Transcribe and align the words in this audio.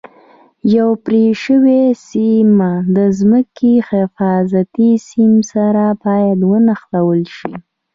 یو 0.75 0.89
پرې 1.05 1.23
شوی 1.43 1.81
سیم 2.07 2.59
د 2.95 2.97
ځمکې 3.19 3.73
حفاظتي 3.89 4.91
سیم 5.09 5.33
سره 5.51 5.85
باید 6.03 6.39
ونښلول 6.49 7.21
شي. 7.37 7.53